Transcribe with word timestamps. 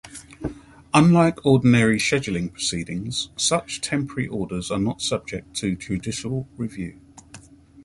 Unlike 0.95 1.45
ordinary 1.45 1.99
scheduling 1.99 2.51
proceedings, 2.51 3.29
such 3.37 3.81
temporary 3.81 4.27
orders 4.27 4.71
are 4.71 4.79
not 4.79 4.99
subject 4.99 5.53
to 5.57 5.75
judicial 5.75 6.47
review. 6.57 6.99